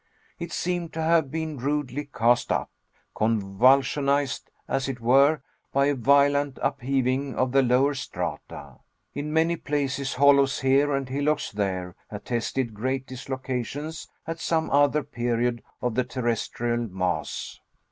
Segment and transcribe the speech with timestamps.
[0.39, 2.71] It seemed to have been rudely cast up,
[3.15, 8.77] convulsionized, as it were, by a violent upheaving of the lower strata.
[9.13, 15.61] In many places, hollows here and hillocks there attested great dislocations at some other period
[15.83, 17.59] of the terrestrial mass.